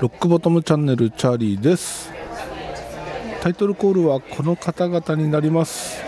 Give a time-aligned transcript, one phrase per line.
[0.00, 2.12] ロックボトムチャンネルチャーリーです。
[3.40, 6.02] タイトルコールはこの方々になります。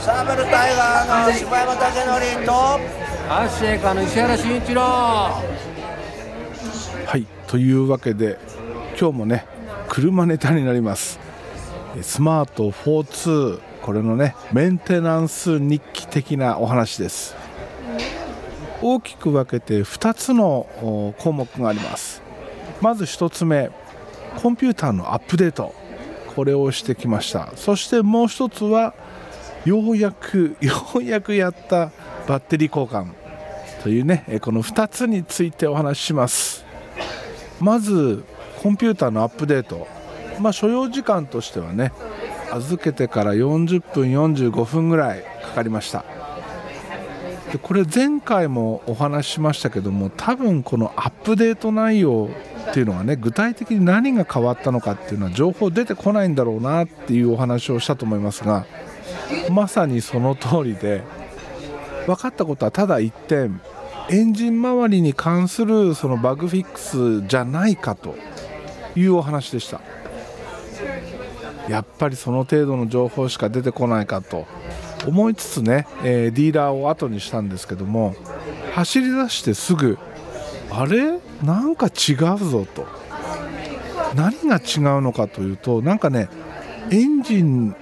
[0.00, 1.80] サーベルタイガーの柴山武
[2.34, 4.82] 則とアッシェイカーの石原慎一郎。
[4.82, 5.32] は
[7.16, 8.38] いというわけで
[8.98, 9.46] 今日もね
[9.88, 11.20] 車ネタになります。
[12.02, 17.36] スマート42これのねメンテナンス日記的なお話です。
[18.82, 22.20] 大きく分けて2つの項目があります。
[22.80, 23.70] まず1つ目
[24.42, 25.72] コンピューターのアップデート。
[26.34, 27.52] これをしてきました。
[27.54, 28.92] そしてもう1つは
[29.64, 31.92] ようやくようやくやった
[32.26, 33.14] バッテリー交換。
[33.84, 36.64] というねこの2つについてお話しします。
[37.60, 38.24] まず
[38.60, 39.86] コンピューターのアップデート。
[40.40, 41.92] まあ所要時間としてはね
[42.52, 46.04] 預けてから40分45分ぐらいかかりました。
[47.52, 52.28] でこれ前回もお話ししましたけども多分このアップデート内容
[52.70, 58.66] っていうのはね具体的に何が変わったのかっていうのは情報出てこないんだろうなっていうお話をしたと思いますが
[59.50, 61.04] まさにその通りで
[62.06, 63.60] 分かったことはただ一点。
[64.08, 68.14] エンジン周りに関するそのバグフィックスじゃないかと
[68.94, 69.80] いうお話でした。
[71.68, 74.46] やっぱりその程度の情報しか出てこないかと
[75.06, 78.14] 思いつつね、えー、ディーラーを後にしたんですけども
[78.74, 79.98] 走り出してすぐ
[80.70, 81.18] あれ？
[81.42, 82.86] なんか違うぞと。
[84.14, 86.28] 何が違うのかというとなんかね
[86.90, 87.74] エンジン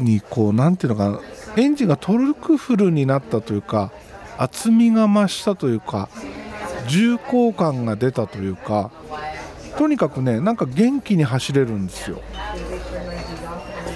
[0.00, 1.20] にこう何ていうのかな
[1.56, 3.92] エンジンがトルクフルになったというか
[4.36, 6.08] 厚みが増したというか
[6.88, 8.90] 重厚感が出たというか
[9.76, 12.20] とにかくねなんか元気に走れるんですよ。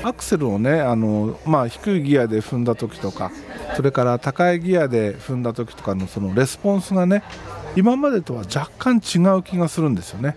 [0.03, 3.31] アクセルをねあの、まあ、低いギアで踏んだ時とか
[3.77, 7.22] それから高いギアで踏んだ時とかのそのレスポンスがね
[7.77, 10.36] 今までとは若干違う気がするんですよね。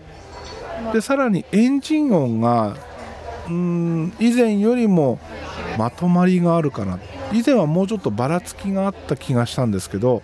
[0.94, 2.78] でさらにエンジン音が
[3.50, 5.20] うん以前よりも
[5.78, 7.00] まとまりがあるかな。
[7.34, 10.22] 以前はもうちょっとばらつきがあった気がしたんですけど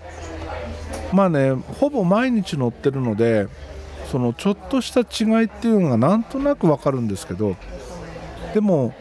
[1.12, 3.48] まあねほぼ毎日乗ってるので
[4.12, 7.56] そのちょっとした違いっていうのがなんとなくわかるんですけど
[8.54, 8.94] でも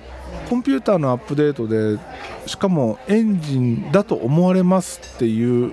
[0.51, 1.97] コンピューターのアップデートで
[2.45, 5.73] しかもエンジンだと思われますっていう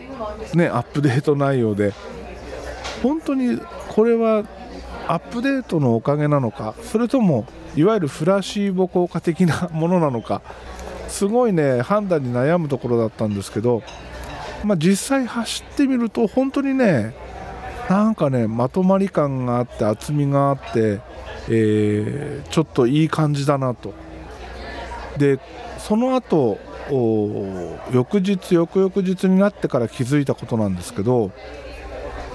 [0.53, 1.95] ねアップデート内容で
[3.01, 4.43] 本当にこれは
[5.07, 10.43] アップデートのおかげなのかそれともいわゆるフラシーボ効果的なものなのか
[11.07, 13.81] すごいね判断に悩むところだったんですけど、
[14.63, 17.15] まあ、実際走ってみると本当にね
[17.89, 21.01] なんかねまとまり感があって厚みがあって、
[21.49, 24.05] えー、ちょっといい感じだなと。
[25.17, 25.39] で
[25.77, 26.57] その後
[27.91, 31.31] 翌日翌々日になってから気づいたことなんですけど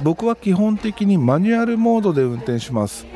[0.02, 3.06] 僕は基本的にマニュアルモードで運転します。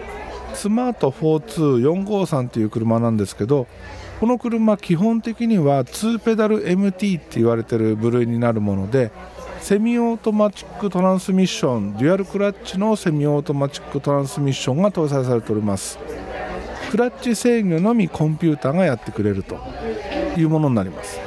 [0.54, 3.66] スマート42453という車なんですけど
[4.20, 9.12] この車基本的には2ペダル MT って言われてる部類になるもので
[9.60, 15.98] セミオートマチックトランスミッションデュアルクラッチのセミオートマチックトランスミッションが搭載されております。
[16.90, 19.58] クラッチ制御のみコンピューターがやってくれると
[20.36, 21.20] いうものになります。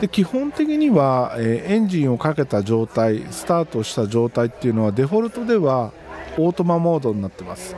[0.00, 5.92] で基本的には、え、エンジンをかけた状態スタートした状態っていうのはデフォルトでは
[6.38, 7.76] オートマモードになってます。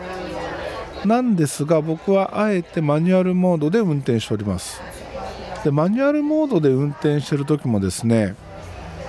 [1.05, 4.81] なんですが僕はあえてマニュアルモードで運転しております。
[5.65, 8.35] でマニュアルモードで運転してる時もですね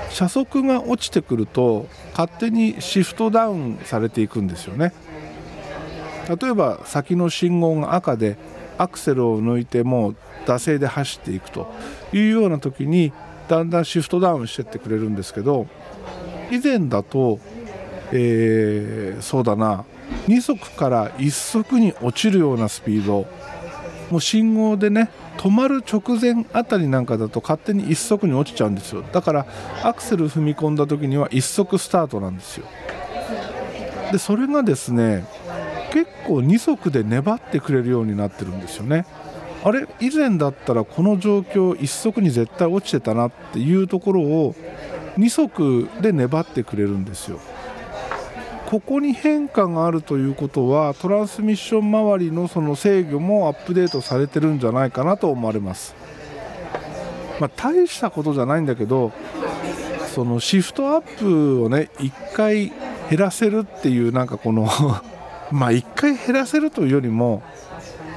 [0.09, 4.93] 車速が落ちてくると勝手にシフトダウンされていくんですよね。
[6.29, 8.37] 例えば先の信号が赤で
[8.77, 10.15] アクセルを抜いてもう
[10.45, 11.71] 惰性で走っていくと
[12.13, 13.13] いうような時に
[13.47, 15.67] だんだんシフトダウンしてってくれるんですけど
[16.51, 17.39] 以前だと、
[18.11, 19.85] えー、そうだな
[20.27, 23.27] 2速から1速に落ちるようなスピード
[24.11, 29.03] もう信号でね止まる直前あたりなんかだと勝手に1速に落ちちゃうんですよ。
[29.11, 29.45] だから
[29.83, 32.65] アクセル踏み込んだ時には1速スタートなんですよ。
[34.11, 35.25] でそれがですね
[35.95, 39.05] 結構2速で粘ってくれるようになってるんですよね。
[39.63, 44.55] あれ以前だったらこの状況1速に絶対落ちてたなっていうところを
[45.17, 47.39] 2速で粘ってくれるんですよ。
[48.65, 55.95] ここに変化があるということはトランスミッション周りのその制御もアップデートされてるんじゃないかなと思われます、
[57.39, 59.13] まあ、大したことじゃないんだけど
[60.13, 62.73] そのシフトアップをね1回
[63.09, 64.67] 減らせるっていうなんかこの
[65.51, 67.43] まあ1回減らせるというよりも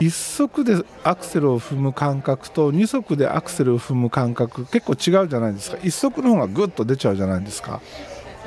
[0.01, 5.77] 1足でアクセルを踏む感覚と2足でアクセルを踏む感覚結構違うじゃないですか。
[5.79, 7.81] 1足の方がグッと出ちゃうじゃないですか。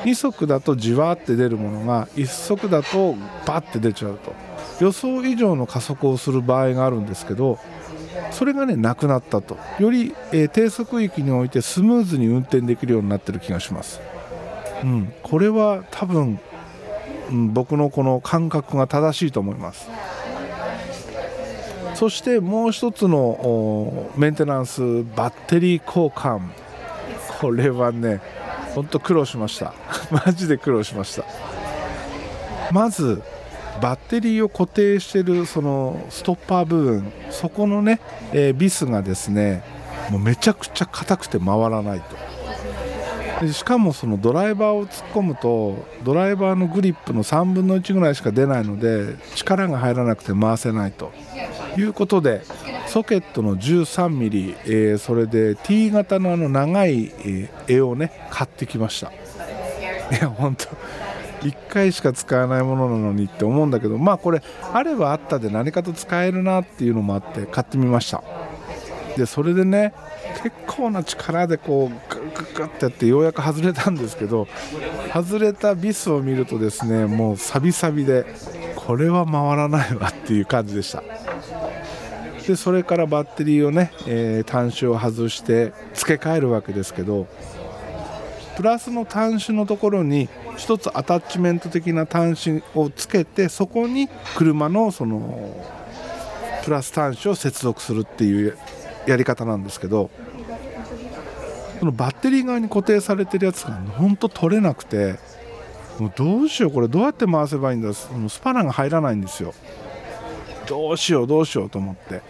[0.04, 4.34] 2足だとじわって出るものが1足だとバッて出ちゃうと。
[4.80, 7.60] 予想以上の加速をする場合があるんですけど
[8.32, 9.58] それがねなくなったと。
[9.80, 14.02] より、えー、低速域においてスムーズに運転できるようになってる気がします、
[14.84, 16.40] うん、これは多分、
[17.32, 19.90] うん、僕のこの感覚が正しいと思います。
[21.96, 24.82] そしてもう一つのメンテナンス
[25.16, 26.42] バッテリー交換。
[27.40, 28.22] これはね
[28.74, 29.74] ほんと苦労しました。
[30.26, 31.26] マジで苦労しました。
[32.72, 33.22] まず
[33.82, 37.14] バッテリーを固定しているそのストッパー部分。
[37.30, 38.00] そこのね、
[38.34, 39.64] えー、ビスがですね
[40.10, 42.18] もうめちゃくちゃ硬くて回らないと。
[43.42, 51.12] でしかもそのドライバーを突っ込むとドライバーのグリップの3分の1ぐらいしか出ないので力が入らなくて回せないと。
[51.78, 52.42] いうことで
[52.88, 59.10] ソケットの 13mm、えー、それで T 型のあの長い、えー、絵をね買ってきました。
[59.10, 59.14] い
[60.22, 60.66] や本当
[61.42, 64.44] 1回しか使わないものなのにって思うんだけどまあこれ
[64.74, 68.22] あればあったで何かと使えるなっていうのもあって買ってみました。
[69.18, 69.94] でそれでね
[70.44, 74.48] 結構な力でこうグッグッグッってやってようやく外れたんですけど
[75.14, 78.26] 外れたビスを見るとですねもうサビサビで
[78.76, 81.04] これは回らないわっていう感じでした。
[82.48, 87.28] でそれからバッテリーをね、えー、端子を外して付け替えるわけですけど
[88.58, 95.66] プラスの端子のところに1つアタッチメント的な端子をつけてそこに車のその
[96.64, 98.58] プラス端子を接続するっていう
[99.08, 100.10] やり方なんですけど
[101.80, 105.18] そのバッテリー側に固定されてるやつが本当取れなくて
[106.00, 108.10] もうどうしようこれどうやって回せばいいんだス
[108.40, 109.54] パナが入らないんですよ。
[110.68, 112.22] どうしようどうしようと思って。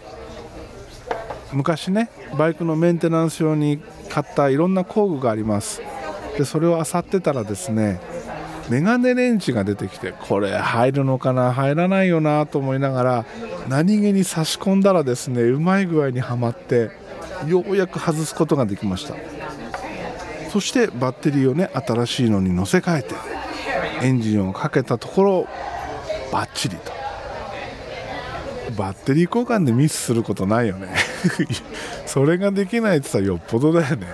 [1.52, 5.82] 昔ねバイクのメンテナンス用に買ったいろんな工具があります。
[6.36, 8.00] でそれを漁ってたらですね
[8.70, 13.26] メガネレンチが出てきてこれ入るのかな入らないよなと思いながら
[13.68, 16.90] 何気に差し込んだらですねうまい具合にはまって
[17.46, 19.14] ようやく外すことができました。
[20.50, 23.14] そしてバッテリーをね新しいのに乗せ替えて
[24.02, 25.48] エンジンをかけたところ
[26.30, 26.92] バッチリと。
[28.76, 30.88] バッテリー交換でミスすることないよね。
[32.06, 34.06] それができないってさよっぽどだよね。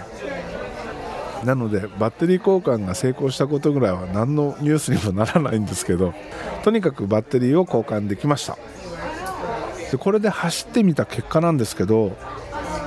[1.44, 6.12] なのでバッテリー交換が成功したことぐらいは何のニュースにもならないんですけど
[6.64, 8.58] とにかくバッテリーを交換できました。
[9.90, 12.16] でこれで走ってみた結果なんですけど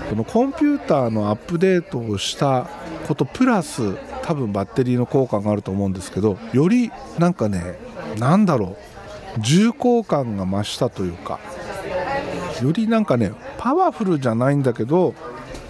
[0.09, 2.67] このコンピューターのアップデートをした
[3.07, 7.79] ことプラス多分バッテリーの効果があると思うんですけどよりなんかね
[8.17, 8.77] 何だろ
[9.37, 11.39] う重厚感が増したというか
[12.61, 15.15] よりなんかねパワフルじゃないんだけど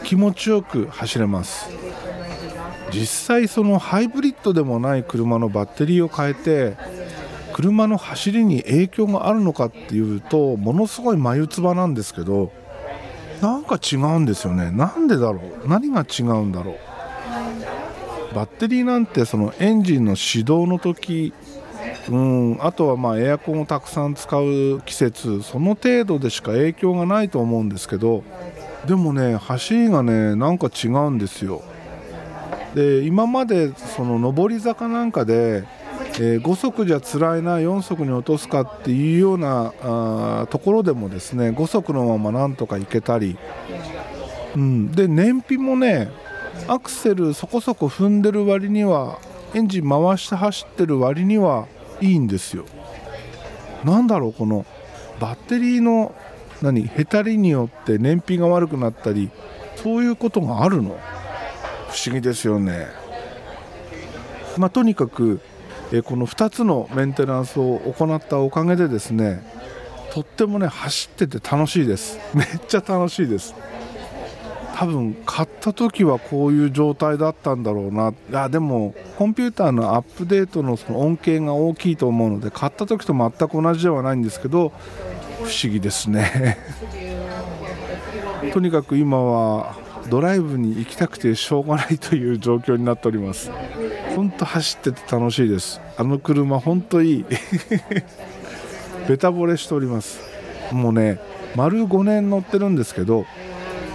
[0.03, 1.69] 気持ちよく走れます。
[2.91, 6.75] 実際そのハイブリッドでもない車のバッテリーを変えて
[7.53, 12.51] 車の走りに影響があるのかっていうとものすごい眉唾なんですけど
[13.41, 14.71] なんか違うんですよね。
[14.71, 15.67] なんでだろう？
[15.67, 18.35] 何が違うんだろう？
[18.35, 21.33] バッテリーなんてそのエンジンの始動の時
[22.09, 28.23] うんあとはまあエアコンをたくさん使う季節その程度でしか影響がないと思うんですけど
[28.87, 31.61] でもね走りがねなんか違うんですよ。
[32.75, 35.65] で今までその上り坂なんかで、
[36.15, 43.37] えー、5速じゃ辛いな4速に落とすかっていうようなあところでもですね5速のままなんとかいけたり、
[44.55, 46.11] うん、で燃費もね
[46.67, 49.19] アクセルそこそこ踏んでる割には
[49.53, 51.67] エンジン回して走ってる割には
[52.01, 52.65] いいんですよ。
[53.83, 54.65] なんだろうこの
[55.19, 56.13] バッテリーの
[56.61, 59.31] 何へたりによって燃費が悪くなったり
[59.75, 60.99] そういうことがあるの？
[61.91, 62.87] 不思議ですよね。
[64.57, 65.41] まあ、とにかく、
[65.91, 69.43] えこの2つのメンテナンスを行ったおかげでですね
[70.11, 72.19] とってもね走ってて楽しいです。
[72.35, 73.55] めっちゃ楽しいです。
[74.75, 78.09] 多分買った時はこういう状態だったんだろうな。
[78.09, 84.73] いやでもコンピューターのアップデートのその恩恵が大きいと思うので買った時と全く同じではないんですけど
[85.43, 86.57] 不思議ですね。
[88.51, 89.75] とにかく今は
[90.09, 93.51] ドライブに行きたくてしょうがないという状況になっております。
[94.15, 95.79] 本当走ってて楽しいです。
[95.97, 97.25] あの車本当いい。
[99.07, 100.19] ベタ惚れしております。
[100.71, 101.19] もうね
[101.55, 103.25] 丸5年乗ってるんですけど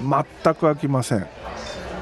[0.02, 1.26] 全く飽きません。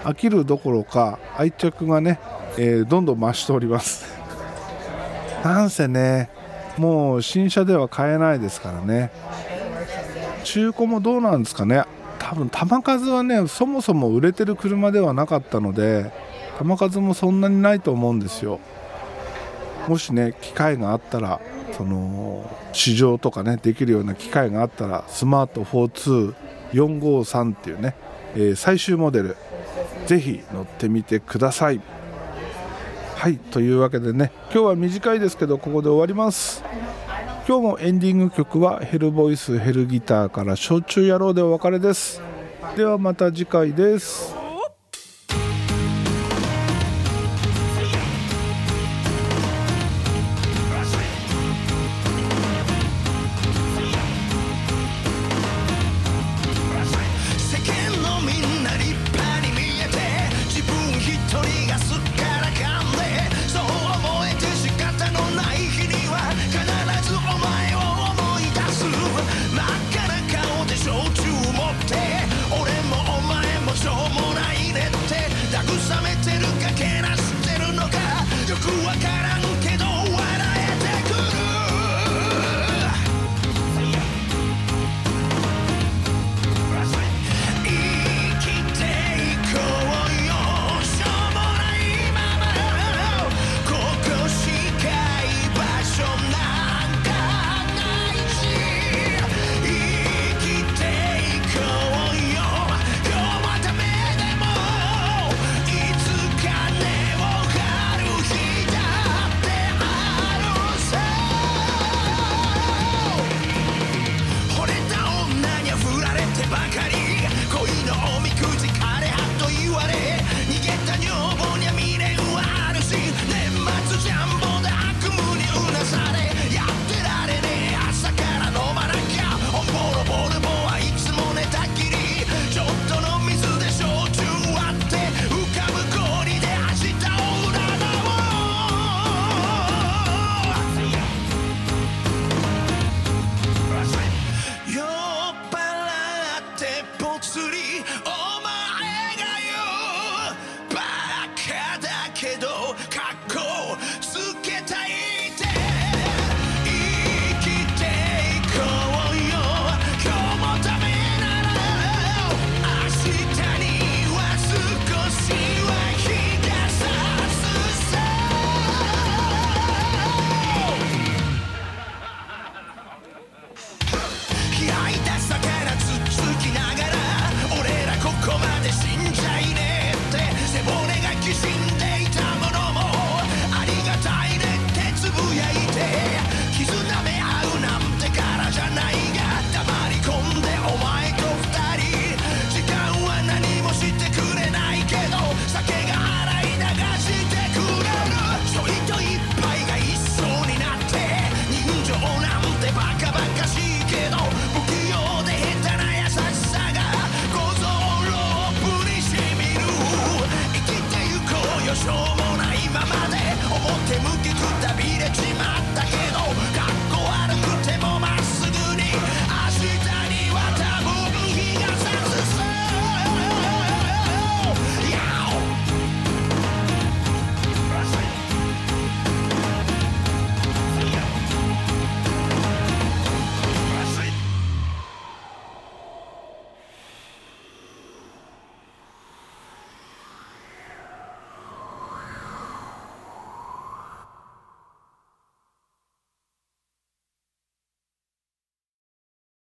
[0.04, 2.20] 飽きるどころか愛着がね、
[2.58, 4.06] えー、どんどん増しております。
[5.42, 6.30] なんせね
[6.78, 9.10] もう新車では買えないですからね。
[10.44, 11.84] 中古もどうなんですかね。
[12.34, 16.12] 多分球数はねそもそも売れてる車ではなかったので
[16.58, 18.60] 球数もそんなにないと思うんですよ。
[19.88, 21.40] もしね機会があったら
[21.76, 27.94] その試乗とかねできるような機会があったらスマート42453っていうね、
[28.34, 29.36] えー最終モデル
[30.06, 31.80] ぜひ乗ってみてください。
[33.16, 36.62] はいというわけでね今日は短いですけどここで終わります。
[37.46, 42.22] 今日もエンディング曲はヘルボイスヘルギターから焼酎野郎でお別れです。
[42.74, 44.43] ではまた次回です。